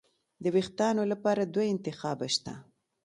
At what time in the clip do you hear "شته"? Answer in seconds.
2.35-2.53